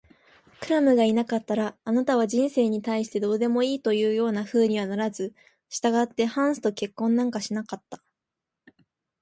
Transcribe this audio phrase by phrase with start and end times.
[0.61, 5.31] クラムがいなかったら、あなたは人生に対してどうでもいいというようなふうにはならず、
[5.69, 8.83] したがってハンスと結婚なんかしなかったでしょう。